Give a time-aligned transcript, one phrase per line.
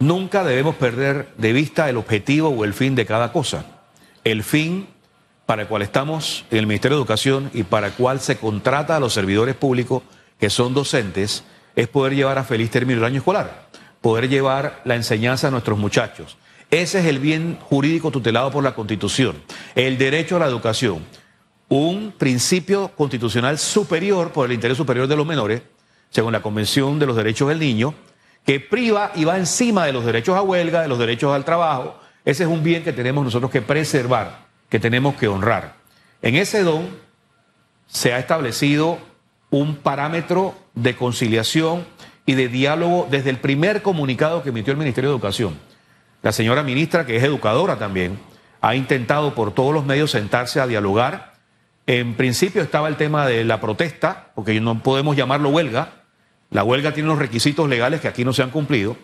[0.00, 3.66] Nunca debemos perder de vista el objetivo o el fin de cada cosa.
[4.24, 4.88] El fin
[5.44, 8.96] para el cual estamos en el Ministerio de Educación y para el cual se contrata
[8.96, 10.02] a los servidores públicos
[10.38, 11.44] que son docentes
[11.76, 13.68] es poder llevar a feliz término el año escolar,
[14.00, 16.38] poder llevar la enseñanza a nuestros muchachos.
[16.70, 19.36] Ese es el bien jurídico tutelado por la Constitución,
[19.74, 21.04] el derecho a la educación,
[21.68, 25.60] un principio constitucional superior por el interés superior de los menores,
[26.08, 27.94] según la Convención de los Derechos del Niño,
[28.44, 31.98] que priva y va encima de los derechos a huelga, de los derechos al trabajo.
[32.24, 35.74] Ese es un bien que tenemos nosotros que preservar que tenemos que honrar.
[36.22, 36.88] En ese don
[37.88, 38.98] se ha establecido
[39.50, 41.84] un parámetro de conciliación
[42.24, 45.58] y de diálogo desde el primer comunicado que emitió el Ministerio de Educación.
[46.22, 48.18] La señora ministra, que es educadora también,
[48.60, 51.32] ha intentado por todos los medios sentarse a dialogar.
[51.86, 55.99] En principio estaba el tema de la protesta, porque no podemos llamarlo huelga.
[56.50, 58.96] La huelga tiene unos requisitos legales que aquí no se han cumplido.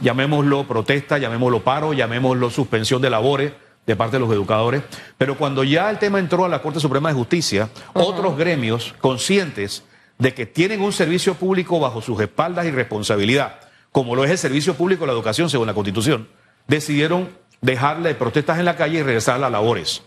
[0.00, 3.52] Llamémoslo protesta, llamémoslo paro, llamémoslo suspensión de labores
[3.88, 4.82] de parte de los educadores,
[5.16, 9.82] pero cuando ya el tema entró a la Corte Suprema de Justicia, otros gremios conscientes
[10.18, 14.36] de que tienen un servicio público bajo sus espaldas y responsabilidad, como lo es el
[14.36, 16.28] servicio público de la educación según la Constitución,
[16.66, 17.30] decidieron
[17.62, 20.02] dejarle protestas en la calle y regresar a las labores.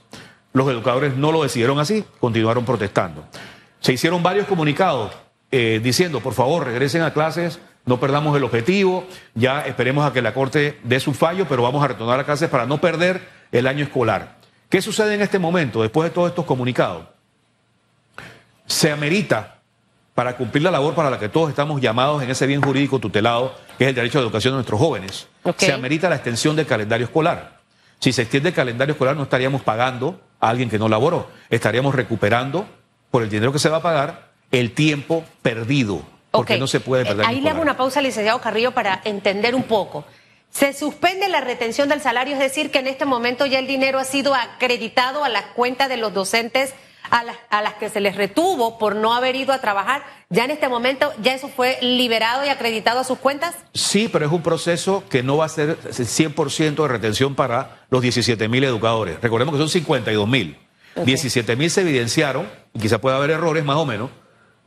[0.54, 3.26] Los educadores no lo decidieron así, continuaron protestando.
[3.80, 5.12] Se hicieron varios comunicados
[5.52, 10.22] eh, diciendo, por favor, regresen a clases, no perdamos el objetivo, ya esperemos a que
[10.22, 13.22] la Corte dé su fallo, pero vamos a retornar a clases para no perder
[13.52, 14.38] el año escolar.
[14.70, 17.06] ¿Qué sucede en este momento, después de todos estos comunicados?
[18.66, 19.60] Se amerita,
[20.16, 23.56] para cumplir la labor para la que todos estamos llamados en ese bien jurídico tutelado,
[23.78, 25.28] que es el derecho a la educación de nuestros jóvenes,
[25.58, 27.60] se amerita la extensión del calendario escolar.
[28.00, 31.94] Si se extiende el calendario escolar, no estaríamos pagando a alguien que no laboró, estaríamos
[31.94, 32.66] recuperando
[33.10, 37.06] por el dinero que se va a pagar el tiempo perdido, porque no se puede
[37.06, 37.26] perder.
[37.26, 40.06] Ahí le hago una pausa, licenciado Carrillo, para entender un poco.
[40.50, 44.00] Se suspende la retención del salario, es decir, que en este momento ya el dinero
[44.00, 46.74] ha sido acreditado a las cuentas de los docentes
[47.10, 50.04] a las, a las que se les retuvo por no haber ido a trabajar.
[50.30, 53.56] ¿Ya en este momento ya eso fue liberado y acreditado a sus cuentas?
[53.74, 58.02] Sí, pero es un proceso que no va a ser 100% de retención para los
[58.02, 59.20] 17 mil educadores.
[59.22, 60.58] Recordemos que son 52 mil.
[60.96, 64.10] 17 mil se evidenciaron, y quizá pueda haber errores más o menos,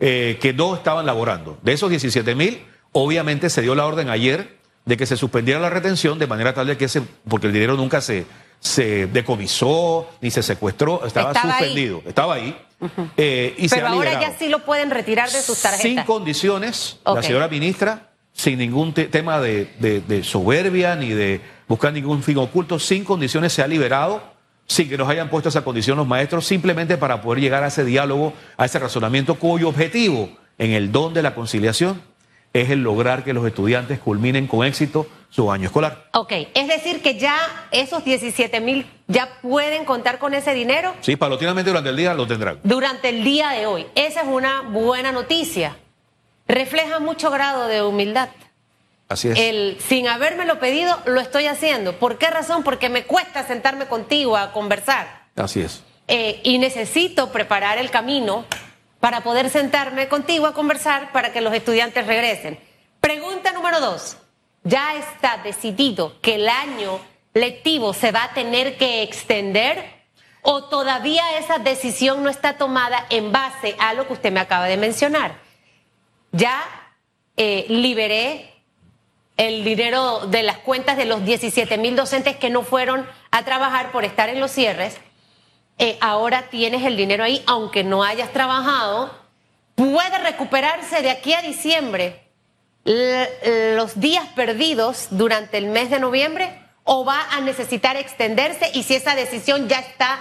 [0.00, 1.58] eh, que no estaban laborando.
[1.62, 5.70] De esos 17 mil, obviamente se dio la orden ayer de que se suspendiera la
[5.70, 8.26] retención de manera tal de que ese, porque el dinero nunca se,
[8.60, 12.56] se decomisó ni se secuestró, estaba, suspendido, estaba ahí.
[13.16, 15.82] Eh, y Pero ahora ya sí lo pueden retirar de sus tarjetas.
[15.82, 22.22] Sin condiciones, la señora ministra, sin ningún tema de, de, soberbia ni de buscar ningún
[22.22, 24.22] fin oculto, sin condiciones se ha liberado,
[24.66, 27.84] sin que nos hayan puesto esa condición los maestros, simplemente para poder llegar a ese
[27.84, 32.00] diálogo, a ese razonamiento cuyo objetivo en el don de la conciliación
[32.52, 36.08] es el lograr que los estudiantes culminen con éxito su año escolar.
[36.12, 37.36] Ok, es decir que ya
[37.72, 40.94] esos 17 mil ya pueden contar con ese dinero.
[41.00, 42.60] Sí, paulatinamente durante el día lo tendrán.
[42.62, 43.86] Durante el día de hoy.
[43.96, 45.76] Esa es una buena noticia.
[46.46, 48.28] Refleja mucho grado de humildad.
[49.14, 49.38] Así es.
[49.38, 52.00] El sin habérmelo pedido, lo estoy haciendo.
[52.00, 52.64] ¿Por qué razón?
[52.64, 55.28] Porque me cuesta sentarme contigo a conversar.
[55.36, 55.84] Así es.
[56.08, 58.44] Eh, y necesito preparar el camino
[58.98, 62.58] para poder sentarme contigo a conversar para que los estudiantes regresen.
[63.00, 64.16] Pregunta número dos.
[64.64, 66.98] ¿Ya está decidido que el año
[67.34, 69.92] lectivo se va a tener que extender
[70.42, 74.66] o todavía esa decisión no está tomada en base a lo que usted me acaba
[74.66, 75.38] de mencionar?
[76.32, 76.60] Ya
[77.36, 78.53] eh, liberé
[79.36, 83.90] el dinero de las cuentas de los 17 mil docentes que no fueron a trabajar
[83.92, 84.98] por estar en los cierres
[85.78, 89.10] eh, ahora tienes el dinero ahí, aunque no hayas trabajado,
[89.74, 92.20] puede recuperarse de aquí a diciembre
[92.84, 98.94] los días perdidos durante el mes de noviembre o va a necesitar extenderse y si
[98.94, 100.18] esa decisión ya está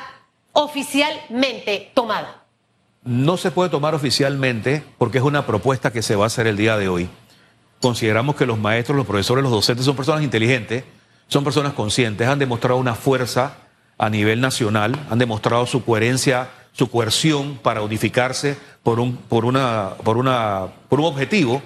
[0.53, 2.45] oficialmente tomada.
[3.03, 6.55] No se puede tomar oficialmente porque es una propuesta que se va a hacer el
[6.55, 7.09] día de hoy.
[7.83, 10.85] Consideramos que los maestros, los profesores, los docentes son personas inteligentes,
[11.27, 13.57] son personas conscientes, han demostrado una fuerza
[13.97, 19.95] a nivel nacional, han demostrado su coherencia, su coerción para unificarse por un, por una,
[20.01, 21.61] por una, por un objetivo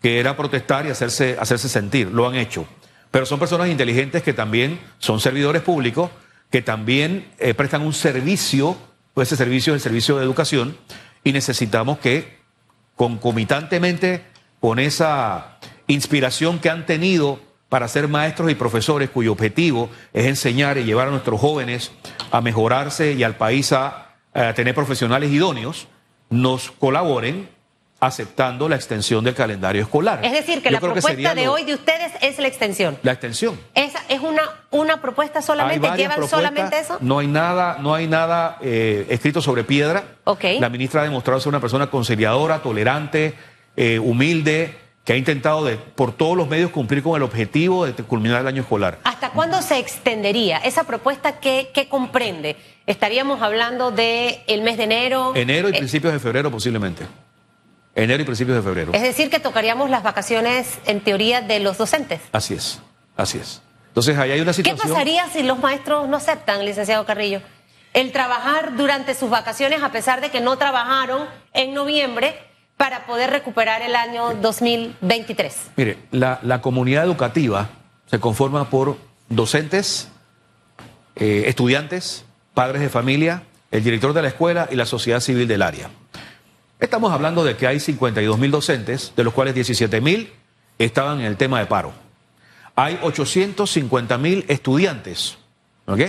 [0.00, 2.10] que era protestar y hacerse, hacerse sentir.
[2.12, 2.64] Lo han hecho.
[3.10, 6.10] Pero son personas inteligentes que también son servidores públicos,
[6.50, 8.74] que también eh, prestan un servicio,
[9.12, 10.78] pues ese servicio es el servicio de educación,
[11.24, 12.38] y necesitamos que
[12.96, 14.24] concomitantemente
[14.60, 15.57] con esa
[15.88, 21.08] inspiración que han tenido para ser maestros y profesores cuyo objetivo es enseñar y llevar
[21.08, 21.92] a nuestros jóvenes
[22.30, 24.04] a mejorarse y al país a,
[24.54, 25.88] tener profesionales idóneos,
[26.30, 27.48] nos colaboren
[27.98, 30.20] aceptando la extensión del calendario escolar.
[30.22, 32.96] Es decir, que Yo la propuesta de lo- hoy de ustedes es la extensión.
[33.02, 33.58] La extensión.
[33.74, 36.98] Esa es una, una propuesta solamente, llevan solamente eso.
[37.00, 40.04] No hay nada, no hay nada eh, escrito sobre piedra.
[40.60, 43.34] La ministra ha demostrado ser una persona conciliadora, tolerante,
[43.76, 44.76] eh, humilde,
[45.08, 48.46] que ha intentado de, por todos los medios cumplir con el objetivo de culminar el
[48.46, 48.98] año escolar.
[49.04, 52.56] ¿Hasta cuándo se extendería esa propuesta que, que comprende?
[52.86, 55.32] Estaríamos hablando de el mes de enero.
[55.34, 57.06] Enero y eh, principios de febrero posiblemente.
[57.94, 58.92] Enero y principios de febrero.
[58.92, 62.20] Es decir, que tocaríamos las vacaciones, en teoría, de los docentes.
[62.32, 62.78] Así es,
[63.16, 63.62] así es.
[63.86, 64.90] Entonces ahí hay una ¿Qué situación.
[64.90, 67.40] pasaría si los maestros no aceptan, licenciado Carrillo?
[67.94, 72.47] El trabajar durante sus vacaciones, a pesar de que no trabajaron en noviembre,
[72.78, 75.72] para poder recuperar el año 2023.
[75.76, 77.68] Mire, la, comunidad educativa
[78.06, 78.96] se conforma por
[79.28, 80.08] docentes,
[81.16, 85.60] eh, estudiantes, padres de familia, el director de la escuela y la sociedad civil del
[85.60, 85.90] área.
[86.80, 90.32] Estamos hablando de que hay 52 mil docentes, de los cuales 17 mil
[90.78, 91.92] estaban en el tema de paro.
[92.76, 95.36] Hay 850 mil estudiantes.
[95.86, 96.00] ¿ok?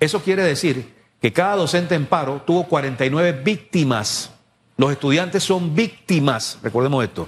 [0.00, 4.30] Eso quiere decir que cada docente en paro tuvo 49 víctimas.
[4.78, 7.26] Los estudiantes son víctimas, recordemos esto.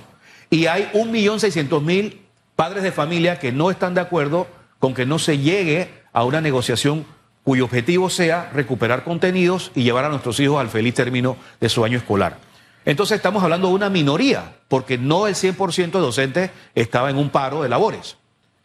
[0.50, 2.16] Y hay 1.600.000
[2.54, 4.46] padres de familia que no están de acuerdo
[4.78, 7.04] con que no se llegue a una negociación
[7.42, 11.84] cuyo objetivo sea recuperar contenidos y llevar a nuestros hijos al feliz término de su
[11.84, 12.38] año escolar.
[12.84, 17.30] Entonces estamos hablando de una minoría, porque no el 100% de docentes estaba en un
[17.30, 18.16] paro de labores.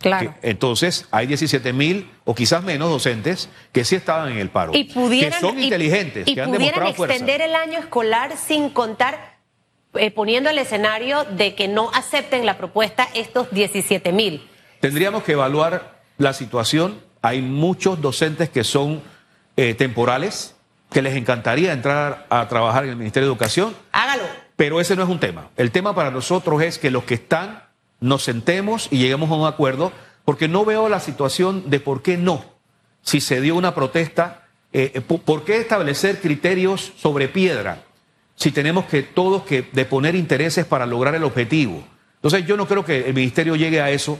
[0.06, 0.36] Claro.
[0.42, 4.72] Que- entonces, hay 17 mil o quizás menos docentes que sí estaban en el paro.
[4.76, 7.14] Y pudieran, que son y- inteligentes, y que han pudieran demostrado fuerza.
[7.16, 9.38] extender el año escolar sin contar,
[9.96, 14.48] eh, poniendo el escenario de que no acepten la propuesta estos 17 mil.
[14.80, 17.00] Tendríamos que evaluar la situación.
[17.22, 19.02] Hay muchos docentes que son
[19.58, 20.54] eh, temporales,
[20.92, 24.24] que les encantaría entrar a trabajar en el Ministerio de Educación, Hágalo.
[24.56, 25.50] pero ese no es un tema.
[25.58, 27.64] El tema para nosotros es que los que están
[28.06, 29.92] nos sentemos y lleguemos a un acuerdo,
[30.24, 32.44] porque no veo la situación de por qué no.
[33.02, 37.84] Si se dio una protesta, eh, eh, po- ¿por qué establecer criterios sobre piedra?
[38.36, 41.84] Si tenemos que todos que deponer intereses para lograr el objetivo.
[42.16, 44.20] Entonces yo no creo que el ministerio llegue a eso,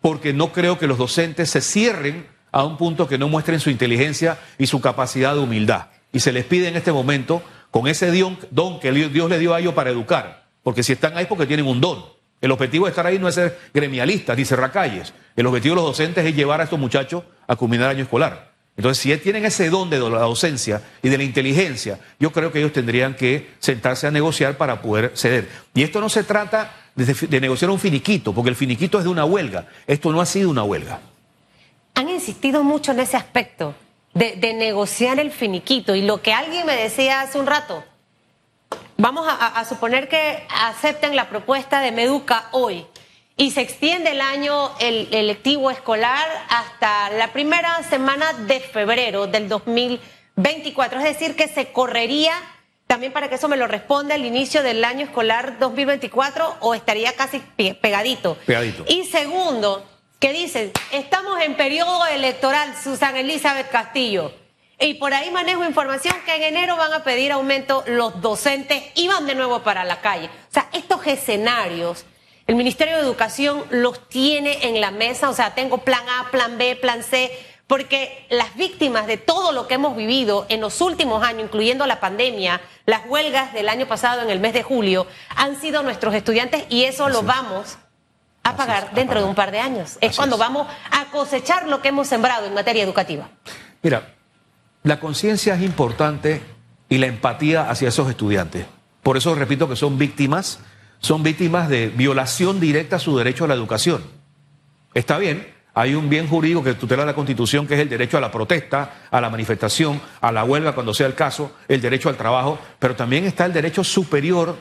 [0.00, 3.70] porque no creo que los docentes se cierren a un punto que no muestren su
[3.70, 5.86] inteligencia y su capacidad de humildad.
[6.12, 9.54] Y se les pide en este momento, con ese don, don que Dios le dio
[9.54, 12.13] a ellos para educar, porque si están ahí es porque tienen un don.
[12.44, 15.14] El objetivo de estar ahí no es ser gremialistas ni cerrar calles.
[15.34, 18.50] El objetivo de los docentes es llevar a estos muchachos a culminar el año escolar.
[18.76, 22.58] Entonces, si tienen ese don de la docencia y de la inteligencia, yo creo que
[22.58, 25.48] ellos tendrían que sentarse a negociar para poder ceder.
[25.72, 29.10] Y esto no se trata de, de negociar un finiquito, porque el finiquito es de
[29.10, 29.66] una huelga.
[29.86, 31.00] Esto no ha sido una huelga.
[31.94, 33.74] Han insistido mucho en ese aspecto
[34.12, 35.94] de, de negociar el finiquito.
[35.94, 37.82] Y lo que alguien me decía hace un rato,
[38.96, 42.86] vamos a, suponer que acepten la propuesta de Meduca hoy
[43.36, 49.26] y se extiende el año el, el lectivo escolar hasta la primera semana de febrero
[49.26, 50.98] del 2024.
[51.00, 52.32] Es decir, que se correría,
[52.86, 57.12] también para que eso me lo responda, el inicio del año escolar 2024 o estaría
[57.14, 58.36] casi pe- pegadito.
[58.46, 58.84] Pegadito.
[58.88, 59.84] Y segundo,
[60.20, 64.32] que dicen, estamos en periodo electoral, Susana Elizabeth Castillo.
[64.84, 69.08] Y por ahí manejo información que en enero van a pedir aumento los docentes y
[69.08, 70.26] van de nuevo para la calle.
[70.26, 72.04] O sea, estos escenarios,
[72.46, 75.30] el Ministerio de Educación los tiene en la mesa.
[75.30, 77.30] O sea, tengo plan A, plan B, plan C,
[77.66, 81.98] porque las víctimas de todo lo que hemos vivido en los últimos años, incluyendo la
[81.98, 86.64] pandemia, las huelgas del año pasado en el mes de julio, han sido nuestros estudiantes
[86.68, 87.78] y eso lo vamos
[88.42, 89.96] a pagar es, a dentro de un par de años.
[90.02, 90.40] Es Así cuando es.
[90.40, 93.30] vamos a cosechar lo que hemos sembrado en materia educativa.
[93.80, 94.13] Mira,
[94.84, 96.42] la conciencia es importante
[96.88, 98.66] y la empatía hacia esos estudiantes.
[99.02, 100.60] Por eso repito que son víctimas,
[101.00, 104.02] son víctimas de violación directa a su derecho a la educación.
[104.92, 108.20] Está bien, hay un bien jurídico que tutela la Constitución, que es el derecho a
[108.20, 112.16] la protesta, a la manifestación, a la huelga cuando sea el caso, el derecho al
[112.16, 114.56] trabajo, pero también está el derecho superior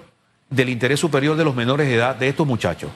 [0.49, 2.89] del interés superior de los menores de edad de estos muchachos.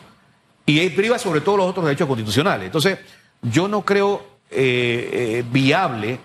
[0.66, 2.68] Y él priva sobre todo los otros derechos constitucionales.
[2.68, 3.00] Entonces,
[3.42, 6.20] yo no creo eh, eh, viable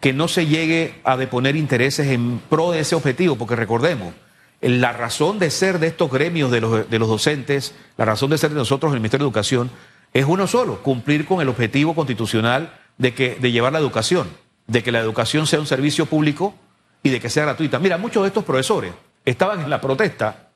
[0.00, 4.14] que no se llegue a deponer intereses en pro de ese objetivo, porque recordemos,
[4.60, 8.38] la razón de ser de estos gremios de los, de los docentes, la razón de
[8.38, 9.70] ser de nosotros en el Ministerio de Educación,
[10.12, 14.28] es uno solo, cumplir con el objetivo constitucional de, que, de llevar la educación,
[14.66, 16.54] de que la educación sea un servicio público
[17.02, 17.78] y de que sea gratuita.
[17.78, 18.92] Mira, muchos de estos profesores
[19.24, 20.46] estaban en la protesta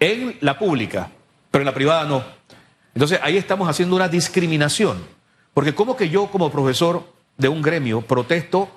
[0.00, 1.10] en la pública,
[1.50, 2.24] pero en la privada no.
[2.94, 4.98] Entonces ahí estamos haciendo una discriminación,
[5.52, 7.04] porque como que yo como profesor
[7.36, 8.68] de un gremio protesto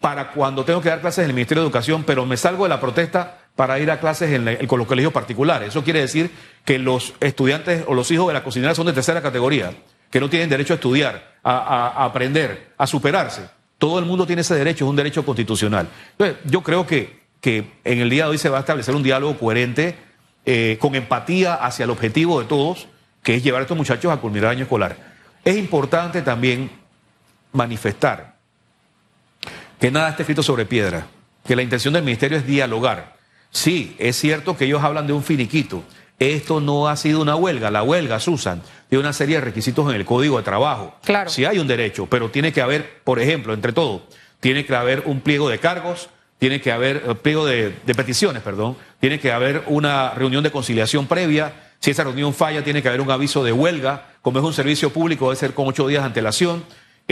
[0.00, 2.68] para cuando tengo que dar clases en el Ministerio de Educación, pero me salgo de
[2.68, 5.68] la protesta para ir a clases en, con los colegios particulares.
[5.68, 6.30] Eso quiere decir
[6.64, 9.72] que los estudiantes o los hijos de la cocinera son de tercera categoría,
[10.10, 13.42] que no tienen derecho a estudiar, a, aprender, a superarse.
[13.78, 15.88] Todo el mundo tiene ese derecho, es un derecho constitucional.
[16.12, 19.02] Entonces, yo creo que, que en el día de hoy se va a establecer un
[19.02, 19.96] diálogo coherente,
[20.44, 22.88] eh, con empatía hacia el objetivo de todos,
[23.22, 24.96] que es llevar a estos muchachos a culminar el año escolar.
[25.44, 26.70] Es importante también
[27.52, 28.36] manifestar
[29.82, 31.08] que nada esté escrito sobre piedra,
[31.44, 33.16] que la intención del ministerio es dialogar.
[33.50, 35.82] Sí, es cierto que ellos hablan de un finiquito.
[36.20, 37.68] Esto no ha sido una huelga.
[37.72, 40.94] La huelga, Susan, tiene una serie de requisitos en el código de trabajo.
[41.02, 41.28] Claro.
[41.28, 44.06] Sí hay un derecho, pero tiene que haber, por ejemplo, entre todo,
[44.38, 48.42] tiene que haber un pliego de cargos, tiene que haber eh, pliego de, de peticiones,
[48.42, 51.72] perdón, tiene que haber una reunión de conciliación previa.
[51.80, 54.10] Si esa reunión falla, tiene que haber un aviso de huelga.
[54.22, 56.62] Como es un servicio público, debe ser con ocho días de antelación.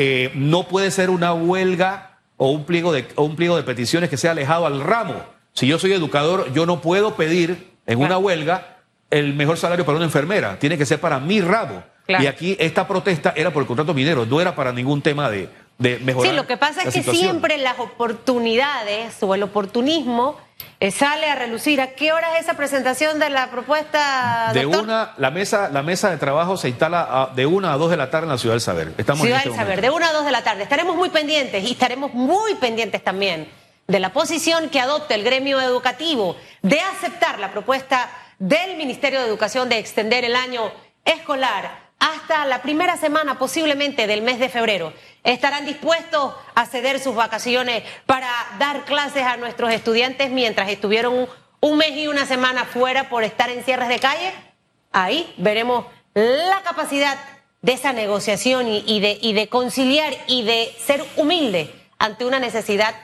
[0.02, 4.16] Eh, no puede ser una huelga o un, pliego de, un pliego de peticiones que
[4.16, 5.22] sea alejado al ramo.
[5.52, 8.78] Si yo soy educador, yo no puedo pedir en una huelga
[9.10, 10.58] el mejor salario para una enfermera.
[10.58, 11.82] Tiene que ser para mi ramo.
[12.08, 15.50] Y aquí esta protesta era por el contrato minero, no era para ningún tema de,
[15.80, 16.30] de mejorar.
[16.30, 20.36] Sí, lo que pasa es que siempre las oportunidades o el oportunismo
[20.78, 21.80] eh, sale a relucir.
[21.80, 24.50] ¿A qué hora es esa presentación de la propuesta?
[24.52, 27.96] De una, la mesa, la mesa de trabajo se instala de una a dos de
[27.96, 28.92] la tarde en la Ciudad del Saber.
[28.98, 30.62] Estamos Ciudad este del Saber, de una a dos de la tarde.
[30.62, 33.48] Estaremos muy pendientes y estaremos muy pendientes también
[33.88, 39.26] de la posición que adopte el gremio educativo de aceptar la propuesta del Ministerio de
[39.26, 40.70] Educación de extender el año
[41.06, 44.92] escolar hasta la primera semana posiblemente del mes de febrero.
[45.22, 48.28] ¿Estarán dispuestos a ceder sus vacaciones para
[48.58, 51.28] dar clases a nuestros estudiantes mientras estuvieron
[51.60, 54.32] un mes y una semana fuera por estar en cierres de calle?
[54.92, 57.18] Ahí veremos la capacidad
[57.62, 62.94] de esa negociación y, de, y de conciliar y de ser humilde ante una necesidad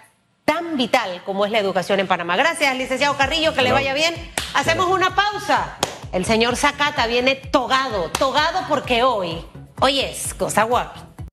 [0.46, 2.36] tan vital como es la educación en Panamá.
[2.36, 4.14] Gracias, licenciado Carrillo, que le vaya bien.
[4.54, 5.76] Hacemos una pausa.
[6.12, 9.44] El señor Zacata viene togado, togado porque hoy,
[9.80, 11.05] hoy es cosa guapa.